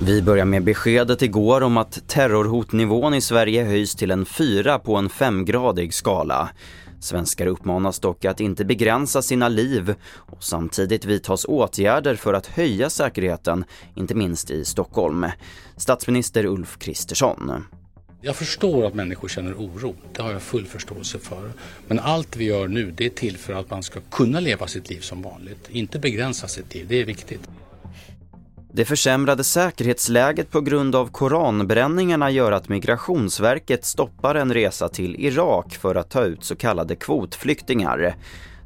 [0.00, 4.96] Vi börjar med beskedet igår om att terrorhotnivån i Sverige höjs till en fyra på
[4.96, 6.48] en femgradig skala.
[7.00, 12.90] Svenskar uppmanas dock att inte begränsa sina liv och samtidigt vidtas åtgärder för att höja
[12.90, 13.64] säkerheten,
[13.94, 15.26] inte minst i Stockholm.
[15.76, 17.52] Statsminister Ulf Kristersson.
[18.24, 21.52] Jag förstår att människor känner oro, det har jag full förståelse för.
[21.88, 24.90] Men allt vi gör nu det är till för att man ska kunna leva sitt
[24.90, 27.40] liv som vanligt, inte begränsa sitt liv, det är viktigt.
[28.72, 35.74] Det försämrade säkerhetsläget på grund av koranbränningarna gör att Migrationsverket stoppar en resa till Irak
[35.74, 38.16] för att ta ut så kallade kvotflyktingar.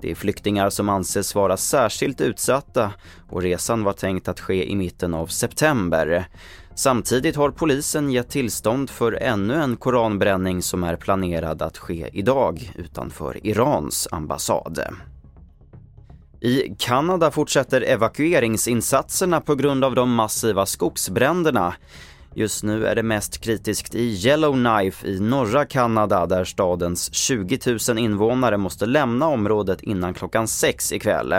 [0.00, 2.92] Det är flyktingar som anses vara särskilt utsatta
[3.28, 6.26] och resan var tänkt att ske i mitten av september.
[6.74, 12.72] Samtidigt har polisen gett tillstånd för ännu en koranbränning som är planerad att ske idag
[12.74, 14.80] utanför Irans ambassad.
[16.40, 21.74] I Kanada fortsätter evakueringsinsatserna på grund av de massiva skogsbränderna.
[22.34, 27.98] Just nu är det mest kritiskt i Yellowknife i norra Kanada där stadens 20 000
[27.98, 31.34] invånare måste lämna området innan klockan sex ikväll.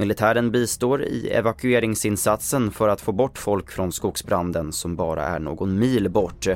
[0.00, 5.78] Militären bistår i evakueringsinsatsen för att få bort folk från skogsbranden som bara är någon
[5.78, 6.46] mil bort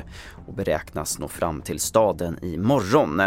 [0.47, 3.21] och beräknas nå fram till staden imorgon.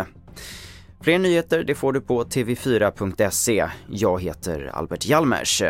[1.01, 3.67] Fler nyheter det får du på tv4.se.
[3.89, 5.63] Jag heter Albert Hjalmers.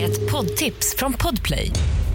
[0.00, 1.72] Ett poddtips från Podplay.